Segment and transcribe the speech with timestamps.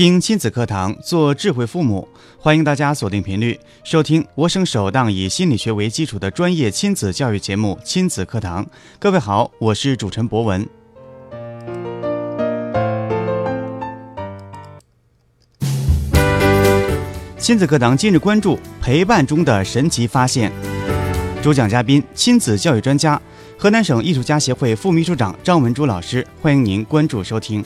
[0.00, 2.08] 听亲子课堂，做智慧父母，
[2.38, 8.64] 欢迎大家锁定频率收听我省首档以心理学为基础的专业亲子教育节目《亲子课堂》。
[8.98, 10.66] 各位好，我是主持人博文。
[17.36, 20.50] 亲子课堂今日关注陪伴中的神奇发现，
[21.42, 23.20] 主讲嘉宾亲子教育专家、
[23.58, 27.62] 河南省艺术家协会副秘书长张文珠老师，欢迎您关注收听。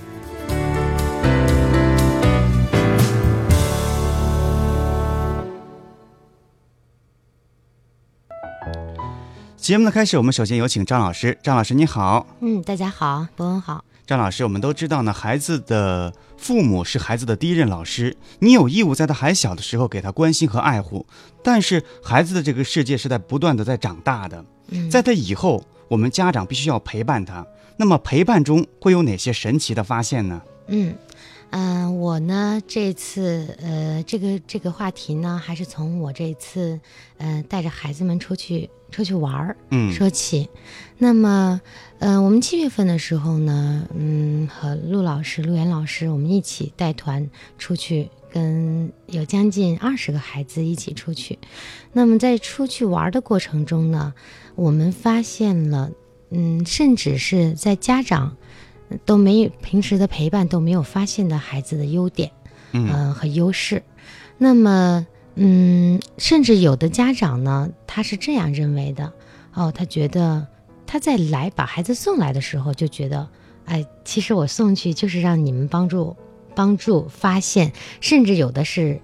[9.64, 11.38] 节目的开始，我们首先有请张老师。
[11.42, 12.26] 张老师，你好。
[12.40, 13.82] 嗯，大家好，伯文好。
[14.06, 21.06] 张老师，我们都知道呢，孩子的父母是孩子的第一任老师，你有义务在他还小的时候给他关心和爱护。
[21.42, 24.44] 但是孩子的这个世界是在不断的在长大的，
[24.90, 27.46] 在他以后，我们家长必须要陪伴他。
[27.78, 30.42] 那么陪伴中会有哪些神奇的发现呢？
[30.66, 30.94] 嗯。
[31.56, 36.80] 嗯，我呢这次呃，这个这个话题呢，还是从我这次
[37.16, 40.48] 呃带着孩子们出去出去玩儿嗯说起。
[40.98, 41.60] 那么，
[42.00, 51.38] 嗯，我们七月份的时候呢，嗯，和陆老师、陆岩老师我们一起带团出去，跟有将近二十个孩子一起出去。
[51.92, 54.12] 那么在出去玩的过程中呢，
[54.56, 55.92] 我们发现了，
[56.30, 58.36] 嗯，甚至是在家长。
[59.04, 62.30] 都没有平时的陪伴都没有发现的孩子的优点，
[62.72, 63.12] 嗯。
[63.14, 63.82] 和优势，
[64.38, 69.12] 那么嗯，甚至有的家长呢，他是这样认为的，
[69.52, 70.46] 哦，他觉得
[70.86, 73.28] 他在来把孩子送来的时候就觉得，
[73.64, 76.16] 哎，其实我送去就是让你们帮助
[76.54, 79.00] 帮助发现，甚至有的是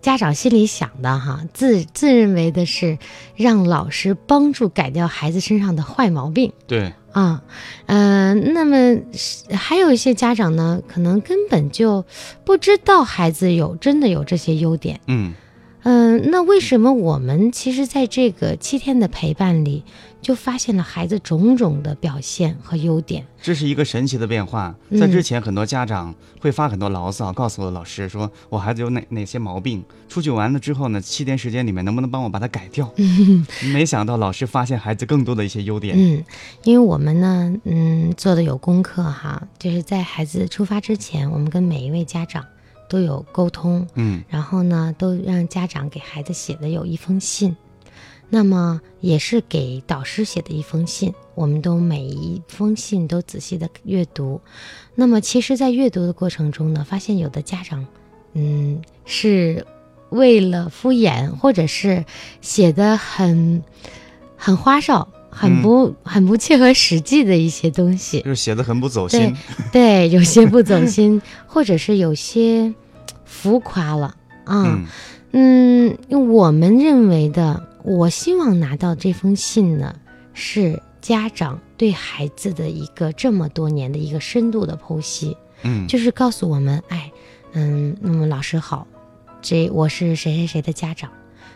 [0.00, 2.98] 家长心里想的哈，自自认为的是
[3.36, 6.92] 让老师帮助改掉孩子身上的坏毛病，对。
[7.14, 7.42] 啊，
[7.86, 9.00] 嗯，那么
[9.50, 12.04] 还有一些家长呢，可能根本就
[12.44, 15.32] 不知道孩子有真的有这些优点，嗯。
[15.86, 19.84] 嗯，那为什么我们其实在这个七天的陪伴里，
[20.24, 23.24] 就发现了孩子种种的表现和优点？
[23.42, 24.74] 这是一个神奇的变化。
[24.98, 32.90] 在之前，很多家长会发很多牢骚，告诉我老师说，我孩子有哪哪些毛病，出去玩了之后呢，七天时间里面能不能帮我把它改掉？
[33.74, 35.94] 没想到老师发现孩子更多的一些优点。
[35.96, 36.24] 嗯，
[36.62, 42.42] 因为我们呢，嗯，做的有功课哈，就是在孩子出发之前，我们跟每一位家长。
[42.86, 47.56] 都有沟通，嗯，然后呢，都让家长给孩子写的有一封信，
[48.30, 54.40] 那么也是给导师写的一封信，我们都每一封信都仔细的阅读。
[54.94, 57.86] 那么其实，在阅读的过程中呢，发现有的家长，
[58.32, 59.66] 嗯，是
[60.10, 62.04] 为了敷衍，或者是
[62.40, 63.62] 写的很
[64.36, 69.34] 很花哨，很不很不切合实际的一些东西，就是写的很不走心，
[69.72, 72.74] 对，有些不走心， 或者是有些。
[73.26, 74.14] 浮夸了
[74.44, 74.80] 啊，
[75.32, 79.94] 嗯，我们认为的，我希望拿到这封信呢，
[80.32, 87.12] 是家长对孩子的一个这么多年的一个深度的剖析，嗯，就是告诉我们，哎，
[87.52, 88.86] 嗯，那么老师好，
[89.42, 91.12] 这我是谁谁谁的家长，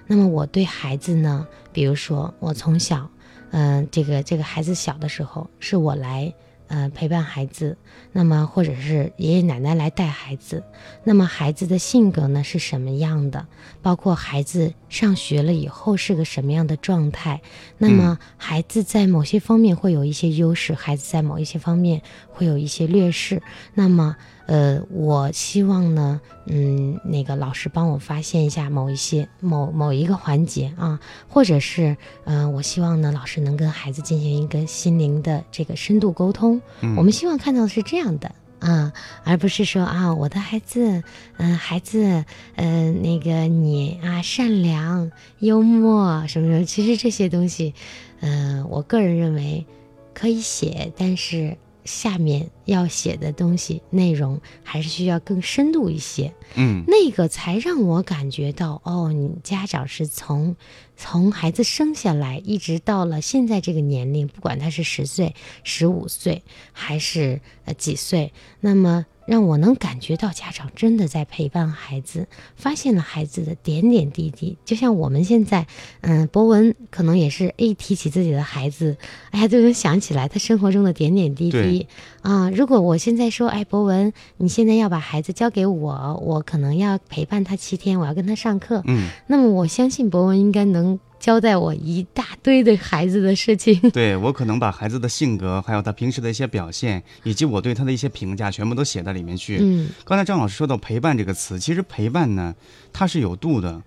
[0.07, 3.09] 那么我对孩子呢，比如说我从小，
[3.51, 6.33] 嗯，这个这个孩子小的时候，是我来。
[6.71, 7.79] 呃，陪伴孩子，
[8.13, 10.63] 那么或者是爷爷奶奶来带孩子，
[11.03, 13.47] 那么孩子的性格呢是什么样的？
[13.81, 17.41] 包括孩子上学了以后是个什么样的状态？
[17.77, 23.43] 那么孩子在某些方面会有一些优势，孩子在某一些方面会有一些劣势。
[23.75, 24.17] 那么。
[24.49, 30.99] 呃，我希望呢，嗯，那个老师帮我发现一下某一些某某一个环节啊，
[31.29, 31.95] 或者是，
[32.25, 36.59] 嗯，我希望呢，老师能跟孩子进行一个心灵的这个深度沟通。
[36.97, 38.93] 我们希望看到的是这样的啊，
[39.25, 41.03] 而不是说啊，我的孩子，
[41.37, 42.25] 嗯，孩子，
[42.57, 47.75] 嗯，那个你啊，善良、幽默什么什么，其实这些东西，
[48.21, 49.67] 嗯，我个人认为
[50.13, 51.57] 可以写，但是。
[51.89, 60.55] 下面要写的东西内容还是需要更深度一些，嗯，那个才让我感觉到哦，你家长是从
[60.97, 66.43] 从孩子生下来一直到了现在这个年龄，不管他是十岁、十五岁
[66.73, 72.27] 还是呃几岁，那么让我能感觉到家长真的在陪伴孩子，
[72.57, 74.57] 发现了孩子的点点滴滴。
[74.65, 75.67] 就像我们现在，
[76.01, 78.97] 嗯，博文可能也是一提起自己的孩子，
[79.31, 81.87] 哎呀，就能想起来他生活中的点点滴滴对
[82.23, 82.49] 啊。
[82.49, 93.79] 如果我现在说，哎，博文，你现在要把孩子交给我，我可能要陪伴他七天，我要跟他上课，嗯，那么我相信博文应该能交代我一大堆的孩子的事情。
[93.91, 99.59] 对我可能把孩子的性格，还有他平时的一些表现，以及我对他的一些评价，全部都写在里面去。
[99.61, 102.55] 嗯刚才张老师说到陪伴这个词，其实陪伴呢，
[102.93, 103.83] 它是有度的，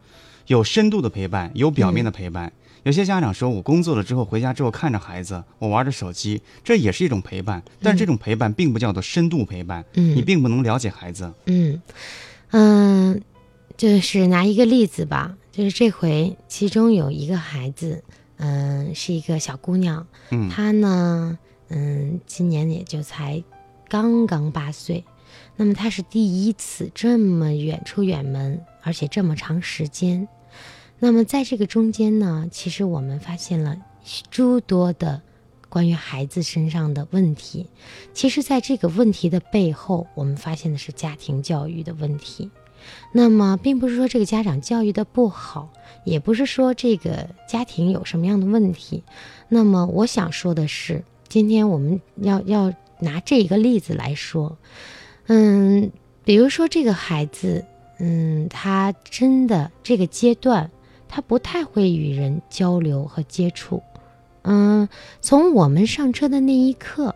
[0.48, 2.52] 有深度的陪伴，有表面的陪伴。
[2.84, 11.32] 有些家长说，我工作了之后回家之后看着孩子，我玩着手机，这也是一种陪伴，但是这种陪伴并不叫做深度陪伴，嗯你并不能了解孩子。
[11.46, 11.80] 嗯
[12.50, 13.22] 嗯，
[13.78, 18.04] 就是拿一个例子吧，就是这回其中有一个孩子，
[18.38, 21.38] 嗯，是一个小姑娘，嗯她呢，
[21.68, 23.44] 嗯，今年也就才
[23.90, 25.04] 刚刚八岁，
[25.58, 30.28] 那么她是第一次这么远出远门，而且这么长时间。
[31.00, 33.76] 那么在这个中间呢，其实我们发现了
[34.30, 35.22] 诸多的
[35.68, 37.68] 关于孩子身上的问题。
[38.14, 42.50] 其实，在这个问题的背后，我们发现的是家庭教育的问题。
[43.12, 45.70] 那么，并不是说这个家长教育的不好，
[46.04, 49.04] 也不是说这个家庭有什么样的问题。
[49.50, 54.58] 那么，我想说的是，今天我们要要拿这一个例子来说，
[55.28, 55.92] 嗯，
[56.24, 57.66] 比如说这个孩子，
[58.00, 60.72] 嗯，他真的这个阶段，
[61.10, 63.82] 他不太会与人交流和接触，
[64.44, 64.88] 嗯，
[65.20, 67.14] 从我们上车的那一刻，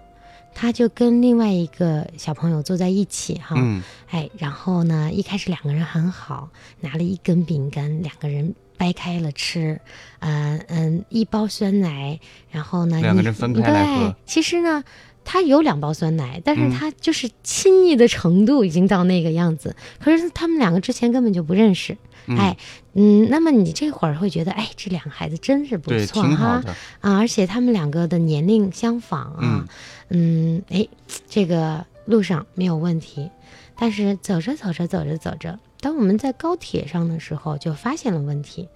[0.55, 6.49] 他就跟另外一个小朋友坐在一起哈，嗯哎，然后呢，一开始两个人很好，
[6.79, 9.79] 拿了一根饼干，两个人掰开了吃，
[10.19, 12.17] 嗯、嗯，一包酸奶，
[12.49, 14.83] 然后呢，你两个人分开来喝对，其实呢。
[15.25, 19.75] 他有两包酸奶，但是嗯他就是亲密的程度已经到那个样子。
[19.99, 22.57] 可是他们两个之前根本就不认识，嗯哎，
[22.93, 26.73] 嗯，那么你这会儿会觉得，哎，这两个孩子真是不，错哈，的。
[27.01, 29.67] 啊，而且他们两个的年龄相仿啊，
[30.09, 30.87] 嗯，哎，
[31.27, 33.29] 这个路上没有问题，
[33.77, 38.69] 但是走着走着走着走着，当我们在高铁上的时候，就发现了问题。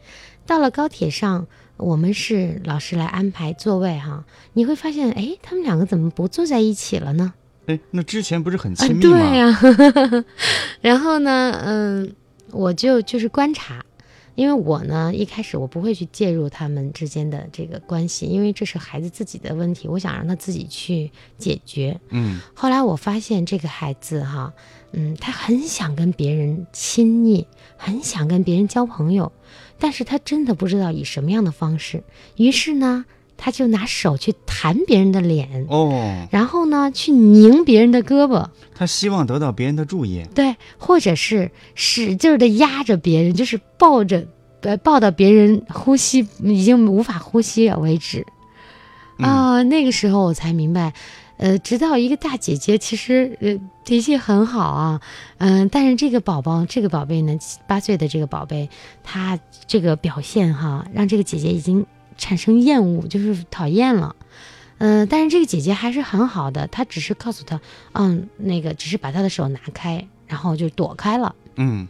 [0.50, 1.46] 到了高铁上，
[1.78, 7.36] 我们是老师来安排座位哈，你会发现，哎，他们两个怎么不坐在一起了呢？
[7.68, 9.36] 哎，那之前不是很啊，亲密吗对吗？
[9.36, 10.26] 呀、
[10.82, 12.16] 然后呢，嗯，
[12.50, 13.86] 我就就是观察，
[14.34, 22.00] 因为我呢一开始我不会去介入他们之间的这个关系，因为这是孩子自己的问题，我想让他自己去解决。
[22.10, 24.52] 嗯后来我发现这个孩子哈，
[24.94, 27.46] 嗯，他很想跟别人亲昵，
[27.78, 29.32] 很想跟别人交朋友，
[29.80, 32.04] 但是他真的不知道以什么样的方式，
[32.36, 33.06] 于是呢，
[33.38, 35.66] 他就拿手去弹别人的脸。
[35.70, 40.26] 哦，然后呢，去拧别人的胳膊，他希望得到别人的注意。
[40.36, 44.28] 对，或者是使劲的压着别人，就是抱着，
[44.62, 48.26] 呃，抱到别人呼吸已经无法呼吸了为止。
[49.18, 50.94] 嗯啊，那个时候我才明白，
[51.40, 55.02] 呃，直到一个大姐姐其实呃脾气很好啊，
[55.38, 58.70] 嗯、但是这个宝宝，这个宝贝呢，七八岁的这个宝贝，
[59.04, 61.86] 他这个表现哈，让这个姐姐已经
[62.18, 64.18] 产生厌恶，就是讨厌了。
[64.80, 67.60] 嗯、但是这个姐姐还是很好的，她只是告诉他，
[67.94, 71.34] 嗯，那个只是把她的手拿开，然后就躲开了。
[71.56, 71.88] 嗯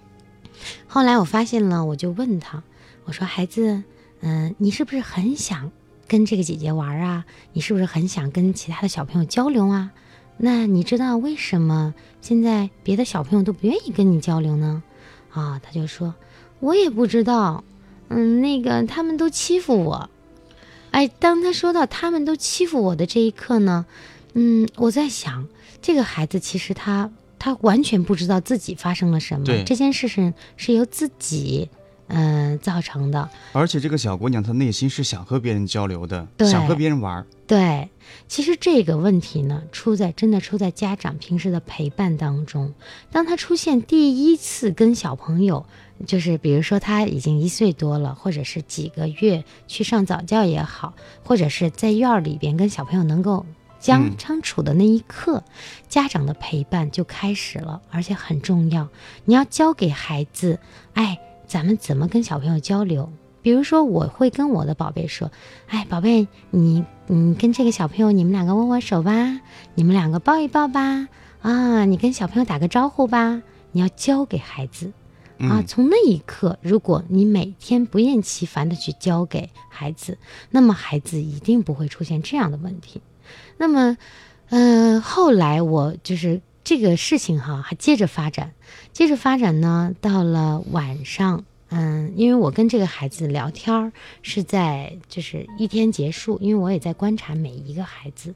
[0.87, 2.61] 后来我发现了，我就问他，
[3.05, 3.83] 我说：“孩子，
[4.21, 5.71] 嗯、你是不是很想
[6.09, 7.23] 跟这个姐姐玩啊？
[7.53, 9.91] 你是不是很想跟其他的小朋友交流啊？
[10.35, 14.83] 那你知道为什么现在别的小朋友都不愿意跟你交流呢？”
[15.31, 16.15] 啊，他就说
[16.59, 17.63] ：“我也不知道，
[18.09, 20.09] 嗯，那个他们都欺负我。”
[20.91, 23.85] 哎，当他说到他们都欺负我的这一刻呢，
[24.33, 25.47] 嗯，我在想，
[25.83, 31.69] 这个孩子其实他他完全不知道自己发生了什么，这件事是是由自己
[32.09, 33.29] 嗯、呃造成的。
[33.53, 37.25] 而且这个小姑娘她内心是想和别人交流的，对想和别人玩儿。
[37.47, 37.89] 对，
[38.27, 42.71] 其实这个问题呢，出在真的出在家长平时的陪伴当中。
[43.11, 45.65] 当他出现第一次跟小朋友，
[46.05, 53.43] 就是比如说他已经一岁多了，或者是几个月去上早教也好，或者是在院儿里边跟小朋友能够
[53.79, 55.43] 相嗯相处的那一刻，
[55.87, 58.87] 家长的陪伴就开始了，而且很重要。
[59.25, 60.59] 你要教给孩子，
[60.93, 61.17] 哎，
[61.49, 63.11] 咱们怎么跟小朋友交流？
[63.41, 65.31] 比如说，我会跟我的宝贝说
[65.67, 69.41] ：“哎，宝贝，你你跟这个小朋友，你们两个握握手吧，
[69.73, 71.07] 你们两个抱一抱吧，
[71.41, 73.41] 啊，你跟小朋友打个招呼吧。”
[73.71, 74.87] 你要教给孩子
[75.37, 80.17] 啊，嗯从那一刻，如果你每天不厌其烦的去教给孩子，
[80.49, 83.01] 那么孩子一定不会出现这样的问题。
[83.57, 83.97] 那么，
[84.49, 88.53] 呃，后来我就是这个事情哈还接着发展，
[88.99, 98.35] 接着发展呢，到了晚上，嗯，因为我跟这个孩子聊天儿是在就是一天结束，因为我也在观察每一个孩子，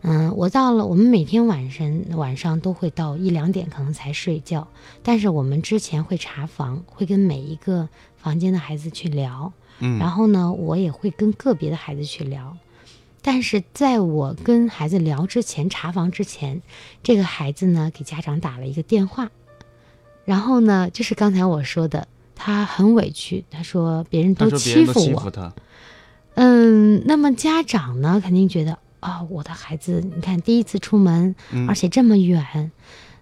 [0.00, 4.66] 嗯，我到了我们每天晚上晚上都会到一两点可能才睡觉，
[5.04, 12.56] 但是我们之前会查房，会跟每一个房间的孩子去聊，嗯，然后呢，我也会跟个别的孩子去聊。
[13.22, 16.62] 但是在我跟孩子聊之前，查房之前，
[17.00, 19.30] 这个孩子呢给家长打了一个电话，
[20.24, 25.52] 然后呢，就是刚才我说的，他很委屈，他说别人都说别人都负我，
[26.34, 31.66] 嗯，那么家长呢肯定觉得啊、我的孩子，你看第一次出门，嗯。
[31.68, 32.70] 而且这么远，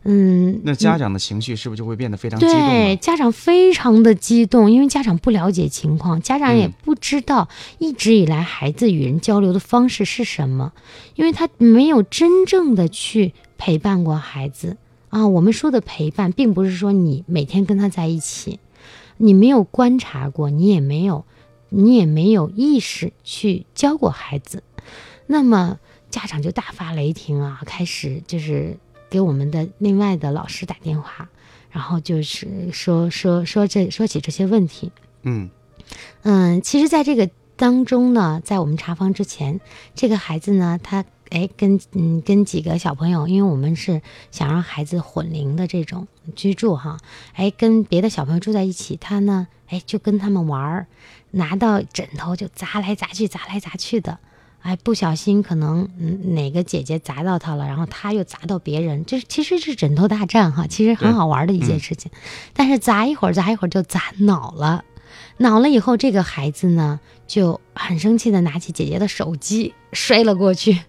[0.03, 6.73] 嗯，那家长的情绪是不是就会变得非常激动对，家长非常的激动，因为家长不了解情况，家长也嗯。
[6.85, 10.73] 不知道一直以来孩子与人交流的方式是什么，
[11.15, 14.77] 因为他没有真正的去陪伴过孩子
[15.09, 15.29] 啊。
[15.29, 18.61] 我们说的陪伴，并不是说你每天跟他在一起，
[19.17, 21.25] 你没有观察过，你也没有，
[21.69, 24.63] 你也没有意识去教过孩子，
[25.27, 25.79] 那么
[26.11, 28.77] 家长就大发雷霆啊，开始就是
[29.11, 31.29] 给我们的另外的老师打电话。
[31.71, 34.91] 然后就是说说说这说起这些问题，
[35.23, 35.51] 嗯
[36.23, 39.61] 嗯，其实，在这个当中呢，在我们查房之前，
[39.95, 46.99] 这个孩子呢，他哎跟嗯跟几个小朋友，因为我们是想让孩子混龄的这种居住哈，
[47.35, 50.87] 哎跟别的小朋友住在一起，他呢哎就跟他们玩儿，
[51.33, 54.19] 拿到枕头就砸来砸去，砸来砸去的。
[54.61, 62.11] 哎，不小心可能嗯哪个姐姐砸到他了，然后他又砸到别人，这其实是枕头大战哈，其实很好玩的一件嗯事情。
[62.55, 64.85] 但是砸一会儿砸一会儿就砸恼了，
[65.37, 70.81] 恼了以后，这个孩子呢就很生气的拿起姐姐的手机摔了过去。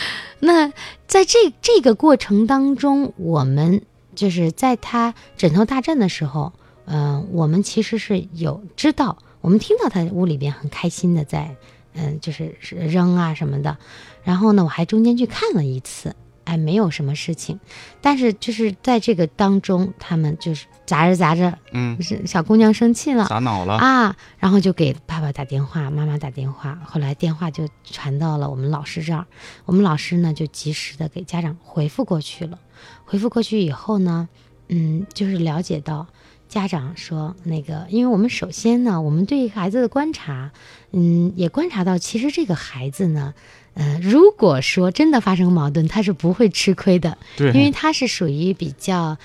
[0.40, 0.72] 那
[1.06, 3.82] 在这这个过程当中，我们
[4.14, 6.52] 就是在他枕头大战的时候，
[6.86, 11.56] 嗯、我们其实是有知道，我们听到他屋里边很开心的在，
[11.94, 13.76] 嗯、就是扔啊什么的。
[14.22, 16.14] 然后呢，我还中间去看了一次，
[16.44, 17.58] 哎，没有什么事情。
[18.00, 23.26] 但是就是在这个当中，他们就是砸着砸着，嗯，是小姑娘生气了。
[23.26, 29.26] 砸脑了，啊，然后就给爸爸打电话，妈妈打电话，后来电话就传到了我们老师这儿，
[29.66, 32.58] 我们老师呢就及时的给家长回复过去了。
[33.04, 34.30] 回复过去以后呢，
[34.68, 36.06] 嗯，就是了解到
[36.48, 40.52] 家长说那个，因为我们首先呢，我们对孩子的观察，
[40.92, 43.34] 嗯，也观察到其实这个孩子呢，
[43.74, 49.18] 呃，如果说真的发生矛盾，他是不会吃亏的，对，因为他是属于比较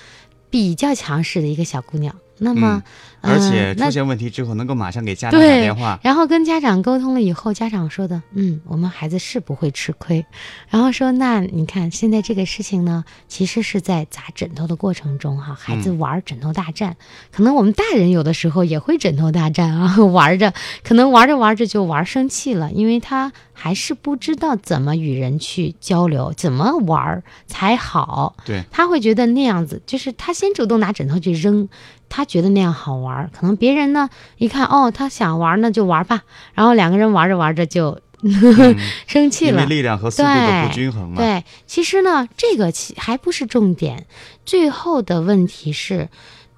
[0.54, 2.14] 比较强势的一个小姑娘。
[2.38, 2.80] 那么，
[3.24, 10.24] 而且出现问题之后能够马上给家长打电话，然后跟家长沟通了以后，家长说的，嗯，我们孩子是不会吃亏。
[10.68, 16.96] 然后说，那你看现在这个事情呢，其实是在砸枕头的过程中哈，孩子玩枕头大战，
[17.32, 20.52] 可能我们大人有的时候也会枕头大战啊， 玩着，
[20.82, 28.34] 可能玩着玩着就玩生气了，因为他还是不知道怎么与人去交流，怎么玩才好。
[28.44, 31.68] 对，他会觉得那样子，就是他先主动拿枕头去扔，
[32.08, 33.30] 他觉得那样好玩儿。
[33.32, 36.22] 可能别人呢一看，哦，他想玩儿那就玩儿吧，
[36.54, 39.62] 然后两个人玩着玩着就嗯 生气了。
[39.62, 40.28] 因为力量和速度
[40.68, 44.06] 不均衡嘛，对，其实呢，这个其还不是重点，
[44.44, 46.08] 最后的问题是，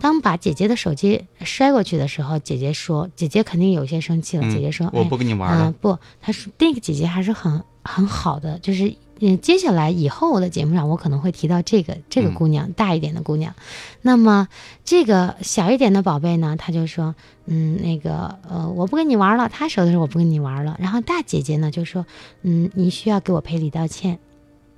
[0.01, 4.45] 当把姐姐的手机摔过去的时候，姐姐说，姐姐肯定有些生气了。
[4.47, 12.35] 嗯姐姐说，我哎不跟你玩了，嗯，不，她说那个姐姐还是很很好的，就是嗯，接下来以后的节目上我可能会提到这个这个嗯。
[12.35, 13.55] 姑娘、大一点的姑娘，
[14.03, 14.49] 那么
[14.85, 17.15] 这个小一点的宝贝呢，她就说，
[17.47, 22.05] 嗯，那个呃，我不跟你玩了，她说的是我不跟你玩了，然后大姐姐呢就说，
[22.43, 24.19] 嗯，你需要给我赔礼道歉。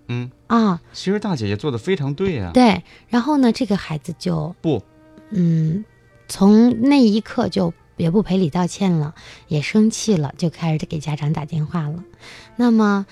[0.07, 4.83] 嗯，啊，其实大姐姐做的非常对呀，对，然后呢，这个孩子就不，
[5.30, 5.85] 嗯，
[6.28, 9.14] 从那一刻就也不赔礼道歉了，
[9.49, 12.04] 也生气了，就开始给家长打电话了。
[12.57, 13.04] 那么，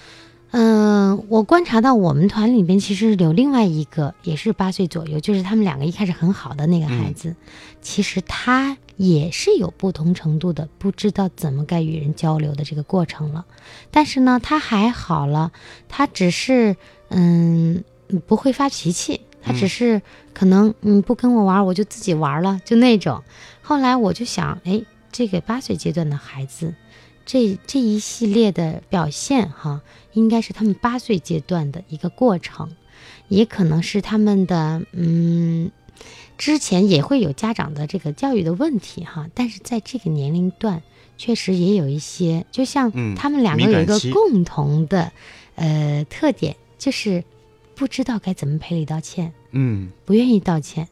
[0.53, 7.35] 嗯、我观察到我们团里边其实有另外一个也是八岁左右，就是他们两个一开始很好的那个孩子，
[7.83, 13.45] 其实他也是有不同程度的不知道怎么该与人交流的这个过程了。
[13.91, 15.53] 但是呢，他还好了，
[15.89, 16.77] 他只是
[17.11, 17.85] 嗯
[18.27, 23.23] 不会发脾气，他只嗯是可能嗯不跟我玩，我就自己玩了，就那种。
[23.61, 26.73] 后来我就想，哎，这个八岁阶段的孩子，
[27.27, 29.83] 这这一系列的表现哈，
[30.15, 32.71] 应该是他们八岁阶段的一个过程，
[33.29, 35.71] 也可能是他们的嗯。
[36.39, 40.83] 之前也会有家长的这个教育的问题哈，但是在这个年龄段，
[41.17, 45.11] 确实也有一些，就像嗯他们两个有一个共同的
[45.55, 47.25] 呃特点，就是
[47.75, 49.33] 不知道该怎么赔礼道歉。
[49.53, 50.89] 嗯不愿意道歉。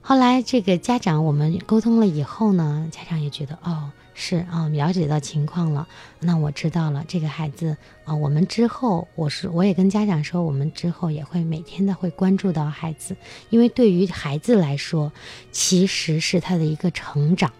[0.00, 5.86] 后来这个家长我们沟通了以后呢，家长也觉得哦是啊、了解到情况了，
[6.18, 13.16] 那我知道了这个孩子啊、我们之后我是我也跟家长说，我们之后也会每天的会关注到孩子，
[13.48, 15.12] 因为对于孩子来说，
[15.52, 17.52] 其实是他的一个成长。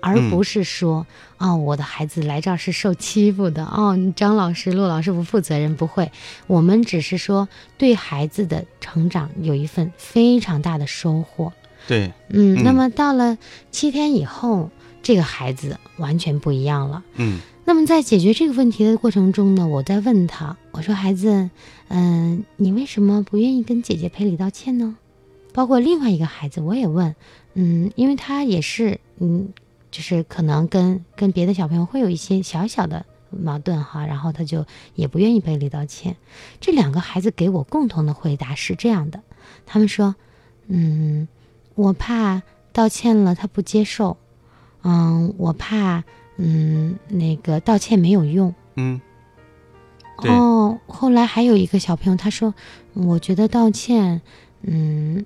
[0.00, 1.04] 而嗯不是说，
[1.38, 6.12] 哦，我的孩子来这儿是受欺负的，哦，张老师、陆老师不负责任，不会，
[6.46, 11.52] 我们只是说对孩子的成长有一份非常大的收获。
[11.86, 13.38] 对，嗯，嗯那么到了
[13.70, 14.70] 七天以后，
[15.04, 17.04] 这个孩子完全不一样了。
[17.14, 21.48] 嗯那么在解决这个问题的过程中呢，我在问他，我说孩子，
[21.88, 24.98] 嗯、你为什么不愿意跟姐姐赔礼道歉呢？
[25.54, 27.16] 包括另外一个孩子，我也问，
[27.54, 29.48] 嗯，因为他也是，嗯，
[29.90, 36.16] 就是可能跟跟别的小朋友会有一些小小的矛盾哈，然后他就也不愿意赔礼道歉。
[36.60, 39.22] 这两个孩子给我共同的回答是这样的，
[39.64, 40.14] 他们说，
[40.66, 41.28] 嗯，
[41.76, 42.42] 我怕
[42.74, 44.18] 道歉了他不接受，
[44.84, 46.04] 嗯，我怕，
[46.36, 48.54] 嗯，那个道歉没有用。
[48.76, 49.00] 嗯
[50.18, 52.54] 哦，后来还有一个小朋友，他说，
[52.92, 54.22] 我觉得道歉，
[54.62, 55.24] 嗯，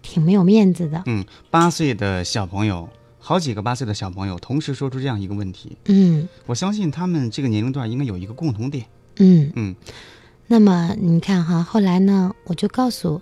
[0.00, 1.02] 挺没有面子的。
[1.06, 8.86] 嗯，八岁的小朋友，好几个八岁的小朋友同时说出这样一个问题，嗯我相信他们这个年龄段应该有一个共同点。
[9.16, 9.52] 嗯。
[9.56, 9.74] 嗯
[10.46, 13.20] 那么你看哈，后来呢，我就告诉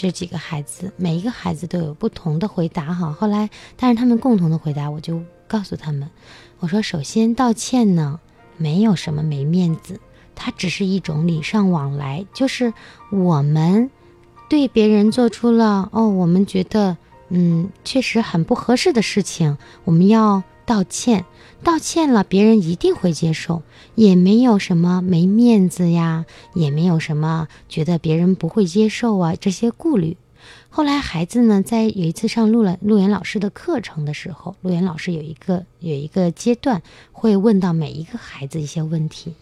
[0.00, 3.12] 这几个孩子，每一个孩子都有不同的回答哈。
[3.12, 6.08] 后来，但是他们共同的回答，我就告诉他们，
[6.60, 8.20] 我说，首先道歉呢，
[8.56, 9.98] 没有什么没面子，
[10.36, 12.72] 它只是一种礼尚往来，就是
[13.10, 13.90] 我们
[14.48, 16.96] 对别人做出了哦，我们觉得
[17.30, 21.24] 嗯确实很不合适的事情，我们要道歉。
[21.64, 23.62] 道歉了，别人一定会接受，
[23.96, 30.16] 也没有什么没面子呀，也没有什么觉得别人不会接受啊这些顾虑。
[30.68, 39.34] 后来孩子呢，在有一次上陆了陆岩老师的课程的时候，陆岩老师有一个有一个阶段会问到每一个孩子一些问题，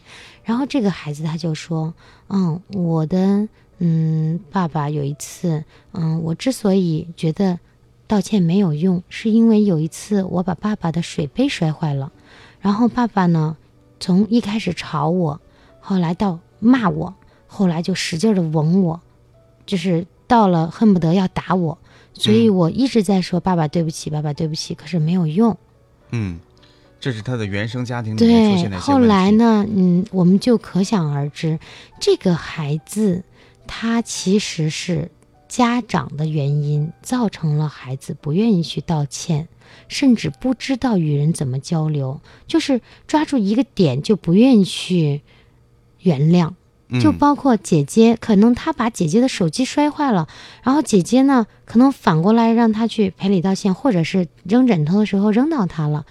[0.42, 1.92] 然后这个孩子他就说
[2.30, 3.46] ：“嗯，我的
[3.78, 7.58] 嗯爸爸有一次，嗯，我之所以觉得
[8.06, 12.12] 道歉没有用，是因为有一次我把爸爸的水杯摔坏了，
[12.60, 13.56] 然后爸爸呢，
[13.98, 15.40] 从一开始吵我，
[15.80, 17.14] 后来到骂我，
[17.46, 19.00] 后来就使劲的吻我，
[19.66, 21.78] 就是到了恨不得要打我，
[22.12, 25.56] 所以我一直在说爸爸对不起，爸爸对不起，可是没有用。
[26.10, 26.38] 嗯，
[27.00, 29.00] 这是他的原生家庭对后。
[29.00, 31.58] 来呢，嗯，我们就可想而知，
[32.00, 33.24] 这个孩子
[33.66, 35.10] 他其实是
[35.56, 39.48] 家长的原因造成了孩子不愿意去道歉，
[39.88, 45.22] 甚至不知道与人怎么交流，就是抓住一个点就不愿意去
[46.02, 46.52] 原谅。
[47.00, 50.28] 就嗯包括姐姐，可能她把姐姐的手机摔坏了，
[50.62, 56.04] 然后姐姐呢，可能反过来让她去赔礼道歉，或者是扔枕头的时候扔到她了，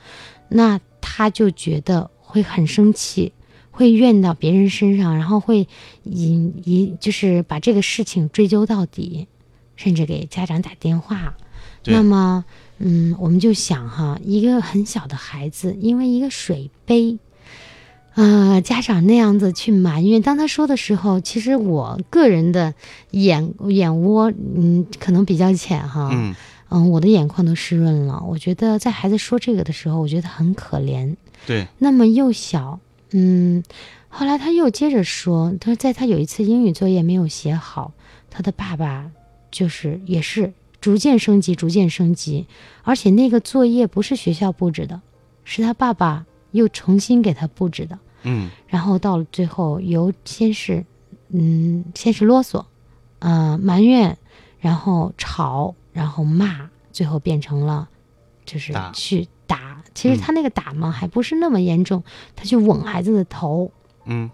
[0.50, 3.32] 那他就觉得会很生气，
[3.70, 5.68] 会怨到别人身上，然后会
[6.02, 9.28] 引引就是把这个事情追究到底，
[9.76, 11.36] 甚至给家长打电话。
[11.86, 12.44] 那么，
[12.80, 17.20] 嗯，我们就想哈，一个很小的孩子，因为一个水杯。
[18.16, 22.74] 呃，家长那样子去埋怨，当他说的时候，其实我个人的
[23.12, 26.34] 眼眼窝，嗯，可能比较浅哈，嗯
[26.70, 28.24] 嗯，我的眼眶都湿润了。
[28.26, 31.14] 我觉得在孩子说这个的时候，我觉得很可怜。
[31.46, 32.80] 对，那么幼小，
[33.12, 33.62] 嗯，
[34.08, 37.92] 后来他又接着说，他说在他有一次英语作业没有写好，
[38.32, 39.12] 他的爸爸
[39.56, 42.46] 就是也是逐渐升级，逐渐升级，
[42.84, 45.02] 而且那个作业不是学校布置的，
[45.46, 47.98] 是他爸爸又重新给他布置的。
[48.24, 50.84] 嗯然后到了最后，由先是，
[51.30, 52.66] 嗯，先是啰嗦，
[53.20, 54.18] 呃，埋怨，
[54.60, 57.88] 然后吵，然后骂，最后变成了，
[58.44, 59.82] 就是去打。
[59.94, 62.04] 其实嗯他那个打嘛，还不是那么严重，
[62.36, 63.72] 他去吻孩子的头。
[64.04, 64.30] 嗯，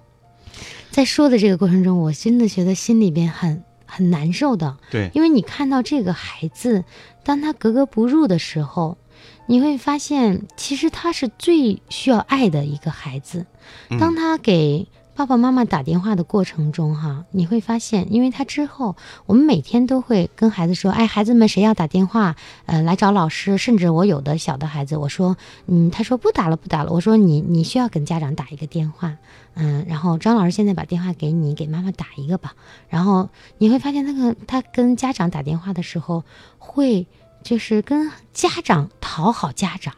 [0.89, 6.85] 在说的这个过程中，我真的觉得心里边很很难受的，对，因为你看到这个孩子，
[7.25, 8.97] 当他格格不入的时候，
[9.47, 13.45] 你会发现，其实他是最需要爱的一个孩子。
[13.89, 13.99] 嗯。
[13.99, 14.87] 当他给
[15.21, 18.95] 爸爸妈妈打电话的过程中，哈，你会发现，因为他之后，
[19.27, 29.15] 我们每天都会跟孩子说，哎，孩子们谁要打电话，呃，来找老师，甚至我有的小的孩子，我说，嗯，他说不打了，不打了，我说你你需要跟家长打一个电话，
[29.53, 32.55] 嗯，然后张老师现在把电话给你，给妈妈打一个吧，
[32.89, 33.29] 然后
[33.59, 36.23] 你会发现，那个他跟家长打电话的时候，
[36.57, 37.05] 会
[37.43, 39.93] 就是跟家长讨好家长。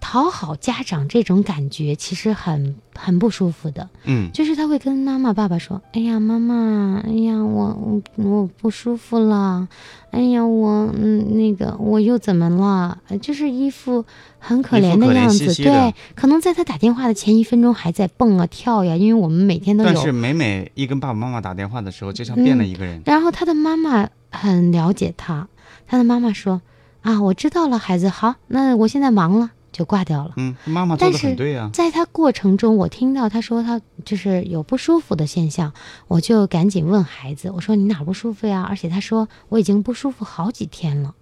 [0.00, 9.68] 讨好家长这种感觉其实很很不舒服的，嗯就是他会跟妈妈、爸爸说：“哎呀，妈妈，哎呀，我我我不舒服了，
[10.10, 12.98] 哎呀，我嗯那个我又怎么了？
[13.08, 14.04] 呃就是一副
[14.38, 15.38] 很可怜一副可怜样子。
[15.38, 19.92] 兮兮对，可能在他打电话的前一分钟还在蹦啊跳呀，因为我们每天都有。
[19.92, 23.02] 但是每每一跟爸爸妈妈打电话的时候，就像变了一个人。
[23.04, 25.48] 然后他的妈妈很了解他，
[25.86, 26.62] 他的妈妈说
[27.02, 31.70] ：“啊，我知道了，孩子，好，那我现在忙了，就挂掉了。”嗯，妈妈做的但是很对啊。
[31.72, 35.72] 在他过程中，我听到他说他就是有不舒服的现象，
[36.08, 38.66] 我就赶紧问孩子，我说你哪不舒服呀？
[38.68, 41.14] 而且他说我已经不舒服好几天了。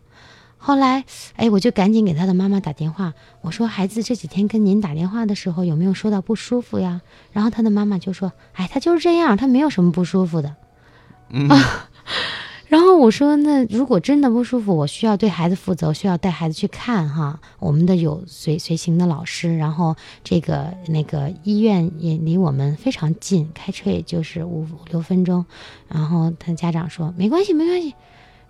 [0.58, 1.04] 后来，
[1.36, 7.02] 哎，我就赶紧给他的妈妈打电话，我说孩子这几天跟您打电话的时候有没有说到不舒服呀？
[7.30, 10.56] 然后他的妈妈就说，哎，他就是这样，他没有什么不舒服的。
[11.28, 11.48] 嗯，
[13.06, 17.38] 我说，那如果真的不舒服，我需要对孩子负责，需要带孩子去看哈。
[17.60, 25.46] 我们的有随随行的老师，然后这个那个医院也离我们非常近，开车也就是五五六分钟。
[25.86, 27.94] 然后他家长说没关系，没关系。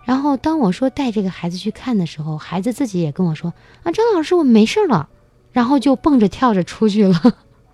[0.05, 5.07] 然后当我说带这个孩子去看的时候，孩子自己也跟我说啊，张老师，我没事儿了，
[5.51, 7.21] 然后就蹦着跳着出去了。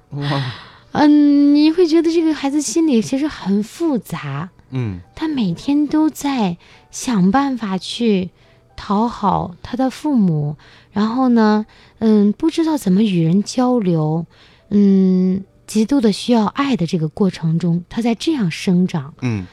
[0.10, 0.52] 哇，
[0.92, 4.50] 嗯，你会觉得这个孩子心里其实很复杂。
[4.74, 6.58] 嗯他每天都在
[6.92, 8.32] 想办法去
[8.76, 10.58] 讨好他的父母，
[10.92, 11.66] 然后呢，
[12.00, 14.26] 嗯，不知道怎么与人交流，
[14.70, 19.14] 嗯，极度的需要爱的这个过程中，他在这样生长。
[19.22, 19.46] 嗯，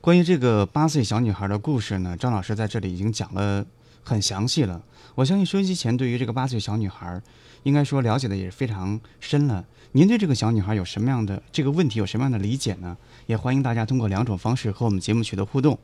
[0.00, 3.64] 关于这个八岁小女孩的故事呢，张老师在这里已经讲了
[4.04, 4.82] 很详细了。
[5.14, 7.20] 我相信收音机前对于这个八岁小女孩，
[7.62, 9.64] 应该说了解的也是非常深了。
[9.92, 12.96] 您对这个小女孩有什么样的这个问题有什么样的理解呢？
[13.28, 15.78] 也欢迎大家通过两种方式和我们节目取得互动。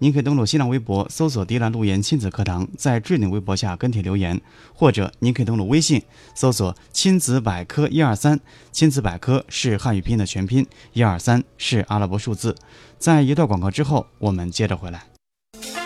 [0.00, 4.38] 您可以登录新浪微博搜索“迪兰路言亲子课堂”，在置顶微博下跟帖留言，
[4.74, 6.02] 或者您可以登录微信
[6.34, 8.38] 搜索“亲子百科一二三”，
[8.70, 12.54] 亲子百科是汉语拼音的全拼，一二三是阿拉伯数字。
[12.98, 15.09] 在一段广告之后，我们接着回来。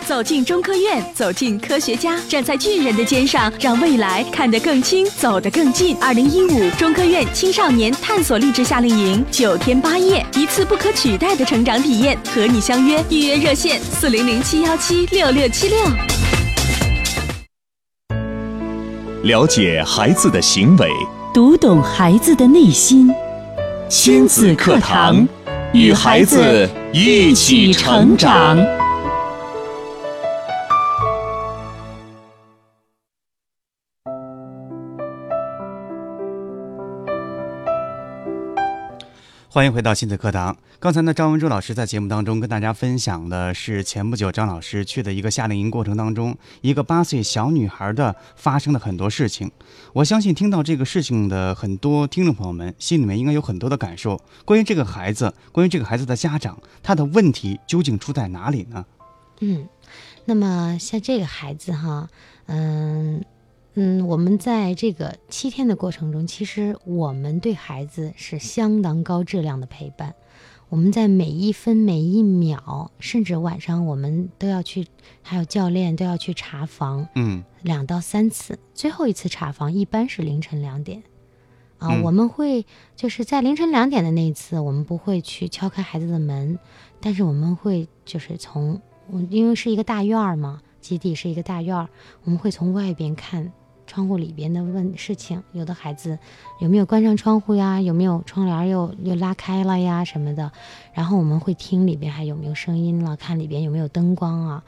[0.05, 5.97] 走进中科院，走进科学家，站在巨人的肩上，让未来看得更清，走得更近。
[5.99, 13.03] 二零一五中科院青少年探索励志夏令营，九天八夜，一次不可取代的成长体验，和你相约。
[13.09, 15.77] 预约热线：四零零七幺七六六七六。
[19.23, 20.87] 了解孩子的行为，
[21.33, 23.11] 读懂孩子的内心，
[23.89, 25.27] 亲子课堂，
[25.73, 28.55] 与孩子一起成长。
[39.55, 40.57] 欢迎回到亲子课堂。
[40.81, 49.49] 刚才呢，张文珠老师在节目当中跟大家分享的是前不久张老师去的一个夏令营过程当中，一个八岁小女孩的发生的很多事情。
[49.93, 54.19] 我相信听到这个事情的很多听众朋友们心里面应该有很多的感受。
[54.43, 58.85] 关于这个孩子，关于这个孩子的家长，他的问题究竟出在哪里呢？
[59.39, 59.69] 嗯，
[60.25, 62.09] 那么像这个孩子哈，
[62.47, 63.23] 嗯
[63.77, 70.15] 嗯，我们在这个七天的过程中，其实我们对孩子是相当高质量的陪伴。
[70.69, 74.87] 我们在每一分每一秒，甚至晚上我们都要去，
[75.21, 81.03] 还有教练都要去查房嗯两到三次，最后一次查房一般是凌晨两点。
[81.77, 86.57] 啊，嗯我们会就是在凌晨两点的那一次，我们不会去敲开孩子的门，
[87.01, 91.89] 但是我们会就是从我因为是一个大院儿嘛，基地是一个大院儿，
[92.23, 93.51] 我们会从外边看
[93.87, 96.17] 窗户里边的问事情，有的孩子
[96.59, 100.03] 有没有关上窗户呀，有没有窗帘又又拉开了呀？
[100.03, 100.51] 什么的，
[100.93, 104.63] 然后我们会听里边还有没有声音了，看里边有没有灯光啊，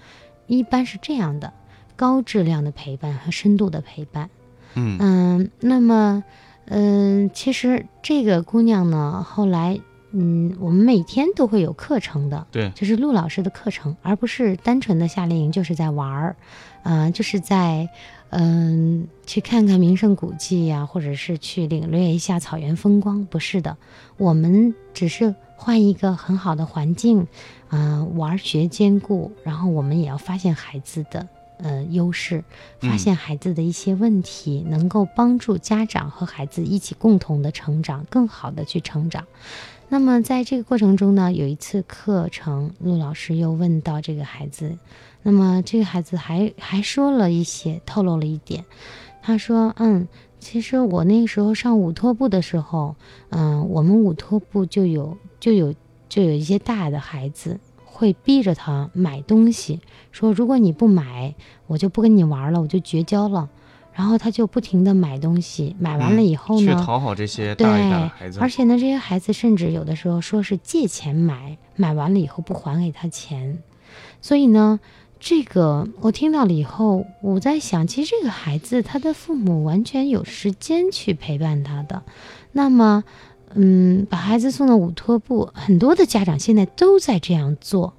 [0.48, 1.52] 一般是这样的，
[1.96, 4.30] 高质量的陪伴和深度的陪伴。
[4.76, 4.98] 嗯。
[5.00, 6.24] 嗯，那么，
[6.66, 9.80] 嗯，其实这个姑娘呢，后来，
[10.12, 16.36] 嗯，我们每天都会有课程的，对，就是陆老师的课程，而不是单纯的夏令营，就是在玩儿，
[16.84, 17.90] 嗯、就是在，
[18.30, 23.78] 嗯、去看看名胜古迹呀、或者是去领略一下草原风光，不是的，
[24.18, 27.28] 我们只是换一个很好的环境，
[27.70, 31.28] 嗯、玩学兼顾，然后我们也要发现孩子的。
[31.60, 32.44] 呃，优势，
[32.80, 39.26] 发嗯现孩子的一些问题，能够帮助家长和孩子一起共同的成长，更好的去成长。
[39.90, 44.78] 那么在这个过程中呢，有一次课程，陆老师又问到这个孩子，
[45.24, 48.64] 那么这个孩子还还说了一些，透露了一点，
[49.22, 50.08] 他说，嗯，
[50.40, 52.96] 其实我那个时候上午托部的时候，
[53.30, 55.74] 嗯，我们午托部就有就有
[56.08, 61.36] 就有一些大的孩子会逼着他买东西，说如果你不买，
[61.68, 63.50] 我就不跟你玩了，我就绝交了。
[63.94, 73.58] 然后他就不停的买东西，买完了以后呢，去讨好这些对大一点的孩子，而且呢，这些孩子甚至有的时候说是借钱买，买完了以后不还给他钱，
[74.22, 74.80] 所以呢，
[75.20, 82.04] 这个我听到了以后，我在想，其实这个孩子他的父母完全有时间去陪伴他的，
[82.52, 83.04] 那么，
[83.56, 87.94] 嗯，把孩子送到午托部，很多的家长现在都在这样做。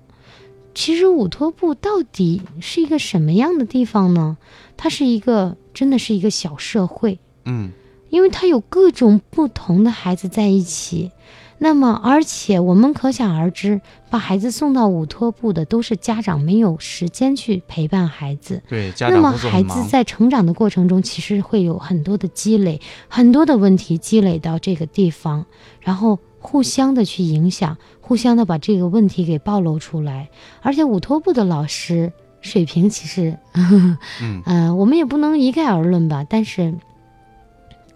[0.75, 4.37] 其实午托部到底是一个什么样的地方呢？
[4.77, 7.19] 它是一个，真的是一个小社会。
[7.45, 7.73] 嗯
[8.11, 11.11] 因为它有各种不同的孩子在一起，
[11.59, 18.63] 那么而且我们可想而知，把孩子送到午托部的都是家长没有时间去陪伴孩子。
[18.69, 25.45] 对，家那么长工作孩子，在成长的过程中，其实会有很多的积累，很多的问题积累到这个地方，
[25.81, 30.31] 然后互相的去影响，互相的把这个问题给暴露出来。
[30.63, 33.37] 而且午托部的老师水平其实，
[34.23, 36.73] 嗯，呃，我们也不能一概而论吧，但是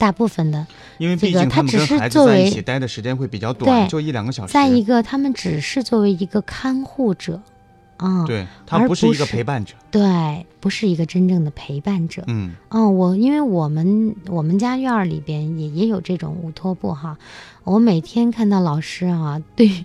[0.02, 0.66] 大部分的。
[0.98, 4.52] 因为这个毕竟他们他只是跟孩子作为在一起待的时间会比较短，对就一两个小时。
[4.52, 7.40] 再一个，他们只是作为一个看护者，
[7.98, 12.24] 啊、对他而不是一个陪伴者，对，不是一个真正的陪伴者。
[12.26, 17.16] 嗯嗯，我因为我们我们家院儿里边也也有这种乌托布哈，
[17.62, 19.84] 我每天看到老师啊，对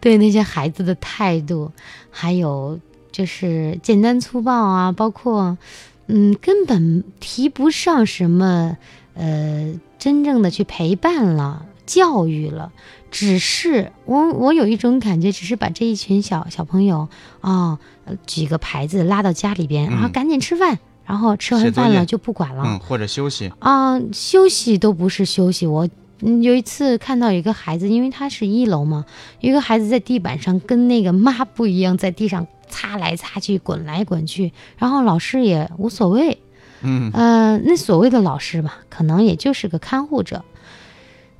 [0.00, 1.72] 对那些孩子的态度，
[2.10, 2.78] 还有
[3.10, 5.58] 就是简单粗暴啊，包括
[6.06, 8.76] 嗯根本提不上什么
[9.18, 12.72] 呃真正的去陪伴了、教育了。
[13.10, 17.08] 只是我，我有一种感觉，只是把这一群小小朋友
[17.40, 25.66] 啊、呃举个牌子拉到家里边，然后嗯赶紧吃饭，然后吃完饭了就不管了嗯，或者休息，啊、休息都不是休息。
[25.66, 25.88] 我
[26.20, 29.06] 嗯有一次看到有一个孩子，因为他是一楼嘛，
[29.40, 36.36] 有一个孩子在地板上跟那个抹布一样，在地上擦来擦去，滚来滚去，然后老师也无所谓，
[36.82, 40.44] 嗯呃，那所谓的老师吧，可能也就是个看护者。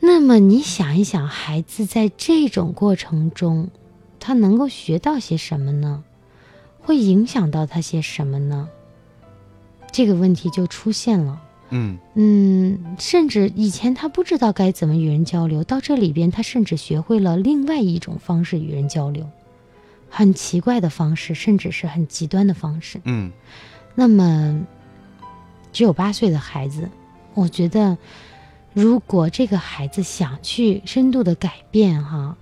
[0.01, 3.69] 那么你想一想，孩子在这种过程中，
[4.21, 6.05] 他能够学到些什么呢？
[6.81, 8.69] 会影响到他些什么呢？
[9.93, 11.43] 这个问题就出现了。
[11.71, 19.29] 嗯嗯，甚至以前他不知道该怎么与人交流，到这里边他甚至学会了另外一种方式与人交流，
[20.09, 23.01] 很奇怪的方式，甚至是很极端的方式。
[23.05, 23.31] 嗯
[23.95, 24.61] 那么，
[25.79, 26.91] 只有八岁的孩子，
[27.35, 27.97] 我觉得，
[28.73, 32.37] 如果这个孩子想去深度的改变，哈，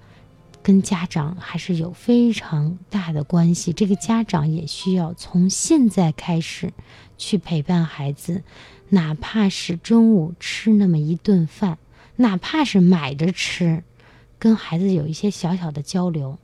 [0.62, 3.74] 跟家长还是有非常大的关系。
[3.74, 6.72] 这个家长也需要从现在开始
[7.18, 8.42] 去陪伴孩子，
[8.88, 11.76] 哪怕是中午吃那么一顿饭，
[12.16, 13.84] 哪怕是买着吃，
[14.38, 16.38] 跟孩子有一些小小的交流。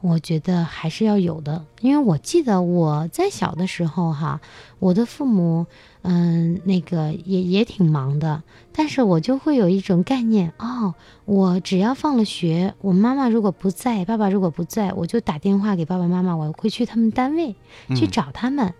[0.00, 4.40] 我觉得还是要有的，因为我记得我在小的时候哈，
[4.78, 5.66] 我的父母
[6.10, 8.42] 嗯那个也也挺忙的，
[8.72, 10.94] 但是我就会有一种概念哦，
[11.26, 17.54] 我只要放了学，我妈妈如果不在，爸爸如果不在，我就打电话给爸爸妈妈，我会去他们单位
[17.94, 18.72] 去嗯找他们。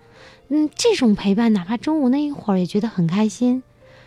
[0.48, 3.62] 嗯，这种陪伴，哪怕中午那一会儿也觉得很开心。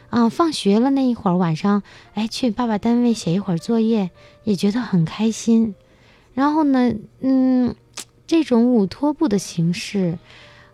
[0.10, 1.84] 啊，放学了那一会儿，晚上
[2.16, 4.10] 哎去爸爸单位写一会儿作业，
[4.44, 5.76] 也觉得很开心。
[6.34, 7.76] 然后呢，嗯，
[8.26, 10.18] 这种午托部的形式，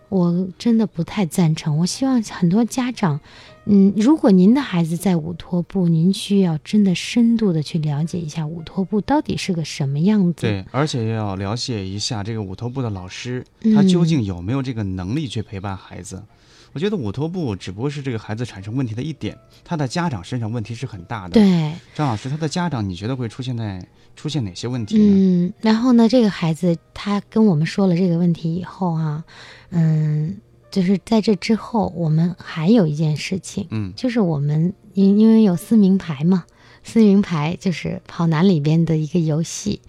[0.10, 1.78] 我真的不太赞成。
[1.78, 3.20] 我希望很多家长，
[3.66, 10.42] 嗯，如果您的孩子在午托部，您需要真的深度的去了解一下午托部到底是个什么样子。
[10.42, 16.24] 对，而且要了解一下这个午托部的老师，他究嗯竟有没有这个能力去陪伴孩子。
[16.74, 25.04] 我觉得五头部只不过是这个孩子产生问题的一点，他的家长身上问题是很大的。，对，张老师，他的家长你觉得会出现在出现哪些问题呢？
[25.04, 29.24] 嗯，然后呢，这个孩子他跟我们说了这个问题以后啊，
[29.70, 30.38] 嗯，
[30.70, 36.46] 就是在这之后，我们还有一件事情，嗯就是我们因因为有撕名牌嘛，
[36.84, 39.82] 撕名牌就是跑男里边的一个游戏。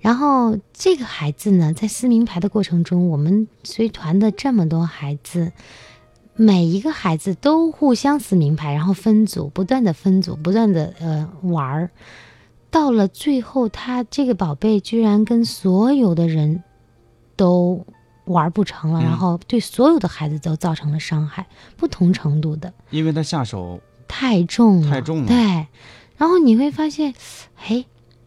[0.00, 5.52] 然后这个孩子呢，在撕名牌的过程中，我们随团的这么多孩子，
[6.42, 11.90] 每一个孩子都互相撕名牌，然后分组，不断的分组，不断的呃玩儿。
[12.70, 16.64] 到了最后，他这个宝贝居然跟所有的人
[17.36, 17.84] 都
[18.24, 22.72] 玩不成了，嗯然后对所有的孩子都造成了伤害，不同程度的。
[22.88, 25.36] 因为他下手，太重了，太重了对，
[26.16, 27.12] 然后你会发现，
[27.68, 27.84] 哎，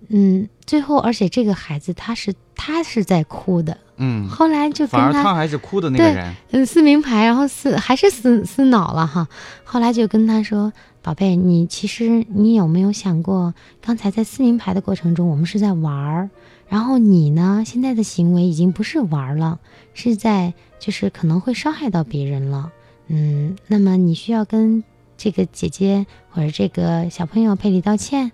[0.10, 6.34] 嗯，最后而且这个孩子他是他是在哭的，嗯，后来就跟反而他还是哭的那个人。
[6.52, 9.28] 嗯撕名牌，然后撕还是撕撕恼了哈。
[9.64, 16.30] 后来就跟他说：“宝贝，你其实你有没有想过，刚才在撕名牌的过程中，我们是在玩儿，
[16.68, 19.60] 然后你呢，现在的行为已经不是玩儿了，
[19.94, 22.72] 是在就是可能会伤害到别人了。
[23.08, 24.84] 嗯，那么你需要跟
[25.18, 28.32] 这个姐姐或者这个小朋友赔礼道歉。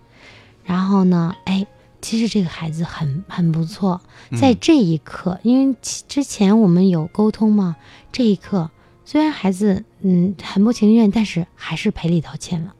[0.63, 1.65] 然后呢，哎，
[2.01, 4.01] 其实这个孩子很很不错，
[4.39, 7.75] 在这一刻，因为之前我们有沟通嘛，
[8.11, 8.69] 这一刻
[9.05, 12.73] 虽然孩子嗯很不情愿，但是还是赔礼道歉了。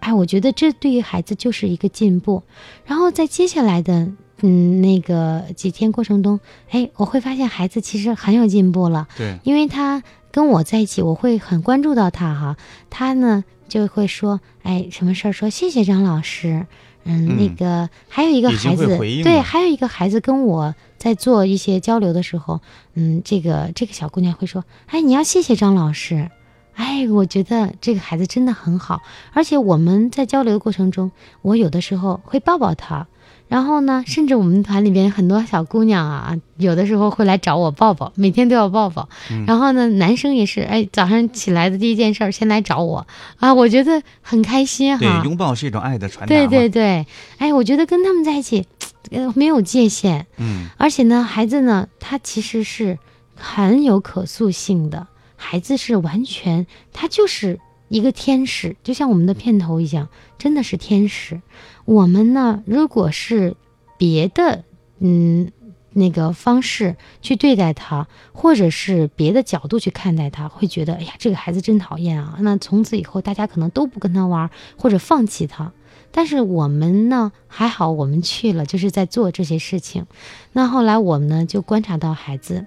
[0.00, 2.42] 哎，我觉得这对于孩子就是一个进步。
[2.84, 9.08] 然后在接下来的嗯那个几天过程中，哎，我会发现孩子其实很有进步了。
[9.16, 12.56] 对，因为他跟我在一起，我会很关注到他哈。
[12.90, 16.66] 他呢就会说，哎，什么事儿说谢谢张老师。
[17.04, 18.86] 嗯，那个还有一个孩子，
[19.22, 22.60] 对，还有一个孩子跟我在做一些交流的时候，
[22.94, 26.30] 嗯，这个这个小姑娘会说，哎，你要谢谢张老师。
[26.74, 29.00] 哎，我觉得这个孩子真的很好，
[29.32, 33.06] 而且我们在交流的过程中，我有的时候会抱抱他，
[33.46, 39.08] 然后呢，甚至我们团里边很多小姑娘啊，有的时候会来找我抱抱，每天都要抱抱。
[39.46, 43.06] 然后呢，男生也是，哎，早上起来的第一件事先来找我
[43.38, 44.98] 啊，我觉得很开心哈。
[44.98, 46.34] 对，拥抱是一种爱的传达。
[46.34, 47.06] 对对对，
[47.38, 48.66] 哎，我觉得跟他们在一起，
[49.10, 50.26] 呃，没有界限。
[50.38, 50.66] 嗯。
[50.76, 52.98] 而且呢，孩子呢，他其实是
[53.36, 55.06] 很有可塑性的。
[55.36, 57.60] 孩子是完全，他就是
[57.94, 61.40] 一个天使，就像我们的片头一样，真的是天使。
[61.84, 63.54] 我们呢，如果是
[63.96, 64.64] 别的，
[64.98, 65.52] 嗯，
[65.92, 72.36] 那个方式去对待他，或者是别的角度去看待他，会觉得，哎呀，这个孩子真讨厌啊！
[72.40, 75.70] 那从此以后，大家可能都不跟他玩，或者放弃他。
[76.10, 80.06] 但是我们呢，还好，我们去了，就是在做这些事情。
[80.52, 82.66] 那后来我们呢，就观察到孩子。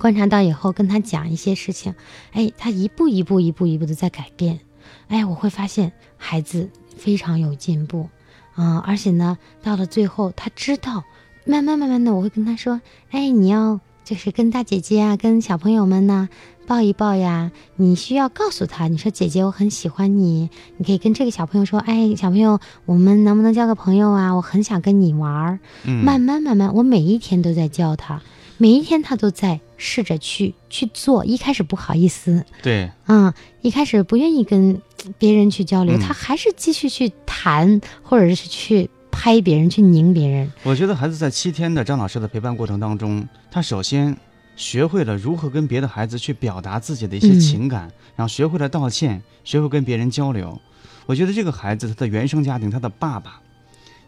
[0.00, 1.94] 观察到以后，跟他讲一些事情，
[2.32, 4.60] 哎，他一步一步、一步一步的在改变，
[5.08, 8.08] 哎，我会发现孩子非常有进步，
[8.54, 11.04] 啊，而且呢，到了最后，他知道，
[11.44, 16.30] 慢慢慢慢的，我会跟他说，哎，你要就是跟大姐姐啊，跟小朋友们呢
[16.66, 24.32] 抱一抱呀，你需要告诉他，你说姐姐我很喜欢你，你可以跟这个小朋友说，哎，小朋友，我们能不能交个朋友啊？
[24.32, 28.22] 我很想跟你玩儿，慢慢慢慢，我每一天都在教他。
[28.56, 34.78] 每一天他都在试着去去做，一开始不好意思，对，嗯，一开始不愿意跟
[35.18, 40.52] 别人去交流，他还是继续去谈，或者是去拍别人，去拧别人。
[40.62, 44.14] 我觉得孩子在七天的张老师的陪伴过程当中，他首先
[44.54, 50.60] 学会了如何跟别的孩子去表达自己的一些情感，然后学会了道歉，学会跟别人交流。
[51.06, 53.40] 我觉得这个孩子他的原生家庭，他的爸爸，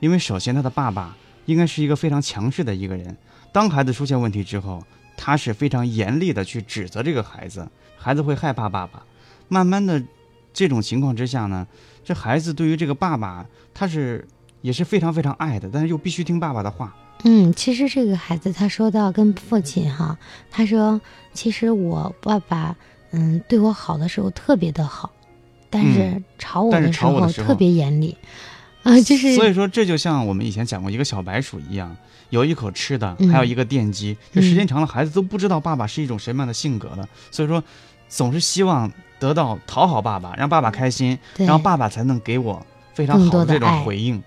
[0.00, 3.16] 因为首先他的爸爸应该是一个非常强势的一个人。
[3.50, 4.82] 当孩子出现问题之后，
[5.24, 9.04] 他是非常严厉的去指责这个孩子，孩子会害怕爸爸。
[9.46, 10.02] 慢慢的，
[10.52, 11.64] 这种情况之下呢，
[12.02, 14.26] 这孩子对于这个爸爸，他是
[14.62, 16.92] 也是非常非常爱的，但是又必须听爸爸的话。
[17.22, 20.18] 嗯，其实这个孩子他说到跟父亲哈，
[20.50, 21.00] 他说
[21.32, 22.74] 其实我爸爸
[23.12, 25.12] 嗯对我好的时候特别的好，
[25.70, 28.16] 但是吵我的时候特别严厉。
[28.82, 31.96] 啊，就是所以说，这就像我们以前讲过一个小白鼠一样，
[32.32, 34.16] 有一口吃的，还有一个电击。
[34.32, 37.06] 这时间长了，孩子都不知道爸爸是一种什么样的性格了。
[37.30, 37.62] 所以说，
[38.08, 42.64] 总是希望得到讨好爸爸，让爸爸开心，然后爸爸才能给我
[42.94, 44.22] 非常好的这种回应。